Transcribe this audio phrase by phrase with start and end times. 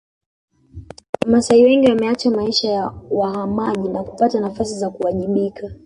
[1.23, 5.71] Wamasai wengi wameacha maisha ya wahamaji na kupata nafasi za kuwajibika